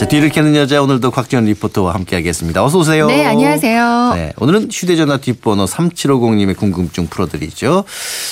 [0.00, 2.64] 자, 뒤를 캐는 여자 오늘도 곽지연 리포터와 함께하겠습니다.
[2.64, 3.06] 어서 오세요.
[3.06, 4.12] 네, 안녕하세요.
[4.14, 7.84] 네, 오늘은 휴대전화 뒷번호 3750님의 궁금증 풀어드리죠.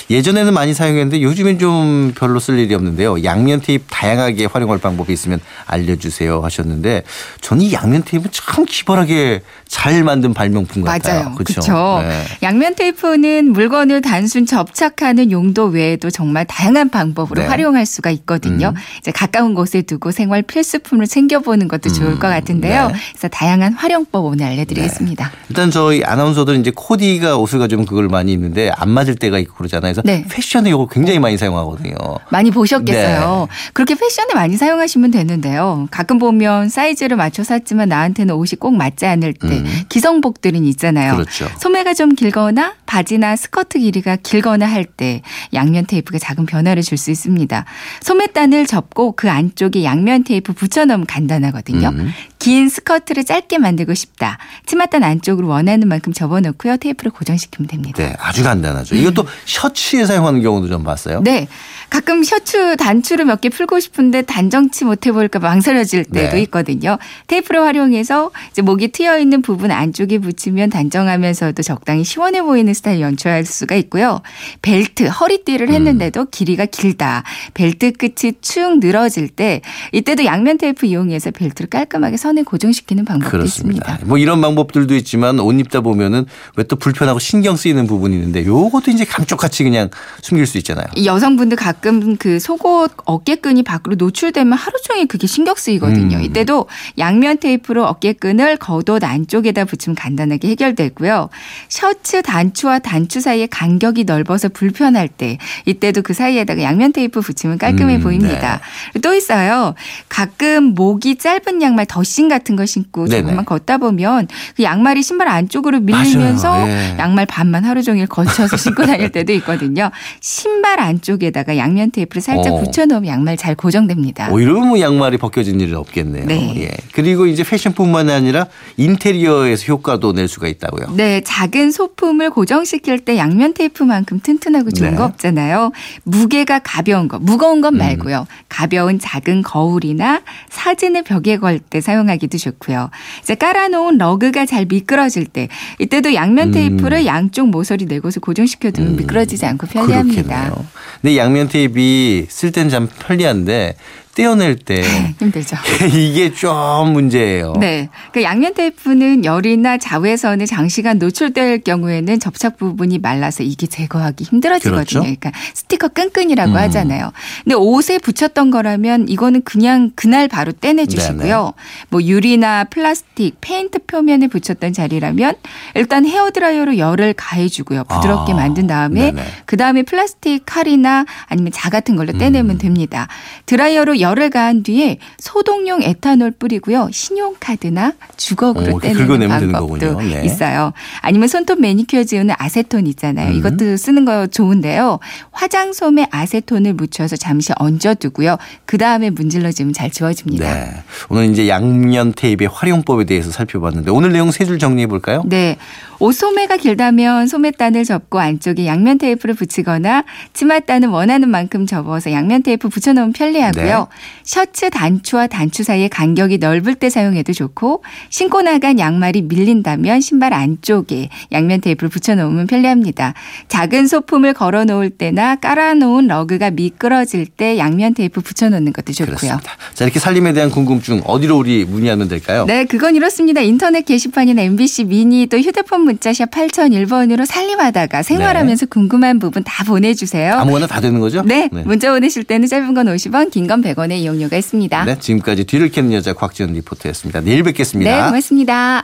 [0.09, 3.23] 예전에는 많이 사용했는데 요즘엔 좀 별로 쓸 일이 없는데요.
[3.23, 7.03] 양면 테이프 다양하게 활용할 방법이 있으면 알려주세요 하셨는데
[7.43, 11.25] 저는 이 양면 테이프 참 기발하게 잘 만든 발명품 같아요.
[11.25, 11.35] 맞아요.
[11.35, 11.99] 그렇죠.
[12.01, 12.25] 네.
[12.43, 17.47] 양면 테이프는 물건을 단순 접착하는 용도 외에도 정말 다양한 방법으로 네.
[17.47, 18.69] 활용할 수가 있거든요.
[18.69, 18.81] 음.
[19.01, 22.19] 이제 가까운 곳에 두고 생활 필수품을 챙겨보는 것도 좋을 음.
[22.21, 22.89] 것 같은데요.
[22.89, 22.95] 네.
[23.13, 25.25] 그래서 다양한 활용법 오늘 알려드리겠습니다.
[25.31, 25.47] 네.
[25.49, 29.95] 일단 저희 아나운서들은 이제 코디가 옷을 가지면 그걸 많이 입는데 안 맞을 때가 있고 그러잖아요.
[29.95, 30.25] 그래서 네.
[30.31, 31.95] 패션에 이거 굉장히 많이 사용하거든요.
[32.31, 33.47] 많이 보셨겠어요.
[33.49, 33.71] 네.
[33.73, 35.89] 그렇게 패션에 많이 사용하시면 되는데요.
[35.91, 39.65] 가끔 보면 사이즈를 맞춰 샀지만 나한테는 옷이 꼭 맞지 않을 때 음.
[39.89, 41.15] 기성복들은 있잖아요.
[41.15, 41.49] 그렇죠.
[41.59, 45.21] 소매가 좀 길거나 바지나 스커트 길이가 길거나 할 때
[45.53, 47.65] 양면 테이프가 작은 변화를 줄 수 있습니다.
[48.01, 51.91] 소매단을 접고 그 안쪽에 양면 테이프 붙여넣으면 간단하거든요.
[51.91, 52.11] 음.
[52.49, 54.39] 긴 스커트를 짧게 만들고 싶다.
[54.65, 56.79] 치마단 안쪽으로 원하는 만큼 접어넣고요.
[56.79, 58.03] 테이프를 고정시키면 됩니다.
[58.03, 58.95] 네, 아주 간단하죠.
[58.95, 61.21] 이것도 셔츠에 사용하는 경우도 좀 봤어요.
[61.21, 61.47] 네.
[61.91, 66.43] 가끔 셔츠 단추를 몇 개 풀고 싶은데 단정치 못해 보일까 망설여질 때도 네.
[66.43, 66.99] 있거든요.
[67.27, 73.45] 테이프를 활용해서 이제 목이 트여 있는 부분 안쪽에 붙이면 단정하면서도 적당히 시원해 보이는 스타일 연출할
[73.45, 74.23] 수가 있고요.
[74.63, 76.27] 벨트, 허리띠를 했는데도 음.
[76.31, 77.25] 길이가 길다.
[77.55, 79.61] 벨트 끝이 축 늘어질 때
[79.93, 83.81] 이때도 양면 테이프 이용해서 벨트를 깔끔하게 선에 고정시키는 방법도 그렇습니다.
[83.85, 84.07] 있습니다.
[84.07, 86.25] 뭐 이런 방법들도 있지만 옷 입다 보면은
[86.57, 89.89] 왜 또 불편하고 신경 쓰이는 부분이 있는데 요것도 이제 감쪽같이 그냥
[90.21, 90.87] 숨길 수 있잖아요.
[91.03, 96.19] 여성분들 가끔 그 속옷 어깨끈이 밖으로 노출되면 하루 종일 그게 신경 쓰이거든요.
[96.19, 96.23] 음.
[96.23, 96.67] 이때도
[96.99, 101.31] 양면 테이프로 어깨끈을 겉옷 안쪽에다 붙이면 간단하게 해결되고요.
[101.71, 107.97] 셔츠 단추와 단추 사이에 간격이 넓어서 불편할 때 이때도 그 사이에다가 양면 테이프 붙이면 깔끔해
[107.97, 108.61] 음, 보입니다.
[108.93, 109.01] 네.
[109.01, 109.75] 또 있어요.
[110.11, 115.29] 가끔 목이 짧은 양말 더 덧신 같은 거 신고 조금만 걷다 보면 그 양말이 신발
[115.29, 116.97] 안쪽으로 밀리면서 예.
[116.99, 119.91] 양말 반만 하루 종일 걸쳐서 신고 다닐 때도 있거든요.
[120.21, 122.61] 신발 안쪽에다가 양면 테이프를 살짝 어.
[122.61, 124.31] 붙여놓으면 양말 잘 고정됩니다.
[124.33, 126.27] 오히려 뭐 양말이 벗겨진 일은 없겠네요.
[126.27, 126.55] 네.
[126.57, 126.71] 예.
[126.93, 128.47] 그리고 이제 패션뿐만 아니라
[128.77, 130.97] 인테리어에서 효과도 낼 수가 있다고요.
[130.97, 134.97] 네, 작은 소품을 고정시킬 때 양면 테이프만큼 튼튼하고 좋은 네.
[134.97, 135.71] 거 없잖아요.
[136.03, 137.79] 무게가 가벼운 거, 무거운 건 음.
[137.79, 138.27] 말고요.
[138.29, 138.45] 음.
[138.49, 140.23] 가벼운 작은 거울이나
[140.69, 142.91] 사진을 벽에 걸때 사용 사용하기도 좋고요.
[143.23, 145.49] 이제 깔아놓은 러그가 잘 미끄러질 때
[145.79, 147.07] 이때도 양면 테이프를 음.
[147.07, 148.97] 양쪽 모서리 내고서 고정시켜두면 음.
[148.97, 150.23] 미끄러지지 않고 편리합니다.
[150.23, 150.67] 그렇겠네요.
[151.01, 153.77] 근데 양면 테이프 쓸땐참 편리한데
[154.19, 154.83] 떼어낼 때
[155.21, 155.57] 힘들죠.
[155.95, 157.53] 이게 좀 문제예요.
[157.61, 157.89] 네.
[158.13, 164.75] 그 양면 테이프는 열이나 자외선에 장시간 노출될 경우에는 접착 부분이 말라서 이게 제거하기 힘들어지거든요.
[164.75, 165.01] 그렇죠?
[165.03, 166.57] 그러니까 스티커 끈끈이라고 음.
[166.57, 167.13] 하잖아요.
[167.45, 171.53] 근데 옷에 붙였던 거라면 이거는 그냥 그날 바로 떼내 주시고요.
[171.91, 175.37] 뭐 유리나 플라스틱, 페인트 표면에 붙였던 자리라면
[175.77, 177.85] 일단 헤어 드라이어로 열을 가해 주고요.
[177.85, 178.37] 부드럽게 아.
[178.37, 179.15] 만든 다음에
[179.47, 182.59] 그 다음에 플라스틱 칼이나 아니면 자 같은 걸로 떼내면 음.
[182.59, 183.07] 됩니다.
[183.47, 186.89] 드라이어로 열을 가한 뒤에 소독용 에탄올 뿌리고요.
[186.93, 190.23] 신용카드나 주걱으로 오, 떼는 방법도 네.
[190.25, 190.73] 있어요.
[191.03, 193.31] 아니면 손톱 매니큐어 지우는 아세톤 있잖아요.
[193.31, 193.35] 음.
[193.35, 194.99] 이것도 쓰는 거 좋은데요.
[195.33, 198.37] 화장솜에 아세톤을 묻혀서 잠시 얹어두고요.
[198.65, 200.53] 그 다음에 문질러 주면 잘 지워집니다.
[200.53, 200.71] 네.
[201.11, 205.23] 오늘 이제 양면 테이프의 활용법에 대해서 살펴봤는데 오늘 내용 세 줄 정리해 볼까요?
[205.27, 205.57] 네.
[206.01, 212.69] 옷 소매가 길다면 소매단을 접고 안쪽에 양면 테이프를 붙이거나 치마단은 원하는 만큼 접어서 양면 테이프
[212.69, 213.65] 붙여놓으면 편리하고요.
[213.65, 213.88] 네.
[214.25, 221.09] 셔츠 단추와 단추 사이에 간격이 넓을 때 사용해도 좋고 신고 나간 양말이 밀린다면 신발 안쪽에
[221.33, 223.15] 양면 테이프를 붙여놓으면 편리합니다.
[223.49, 229.17] 작은 소품을 걸어놓을 때나 깔아놓은 러그가 미끄러질 때 양면 테이프 붙여놓는 것도 좋고요.
[229.17, 229.53] 그렇습니다.
[229.75, 232.45] 자 이렇게 살림에 대한 궁금증 어디로 우리 문의하면 될까요?
[232.47, 233.41] 네, 그건 이렇습니다.
[233.41, 238.71] 인터넷 게시판이나 MBC 미니 또 휴대폰 문자샵 8001번으로 살림하다가 생활하면서 네.
[238.71, 240.35] 궁금한 부분 다 보내주세요.
[240.35, 241.23] 아무거나 다 되는 거죠?
[241.23, 241.63] 네, 네.
[241.63, 244.85] 문자 보내실 때는 짧은 건 50원, 긴 건 100원 의 이용료가 있습니다.
[244.85, 247.21] 네, 지금까지 뒤를 캐는 여자 곽지연 리포터였습니다.
[247.21, 247.91] 내일 뵙겠습니다.
[247.91, 248.83] 네, 고맙습니다.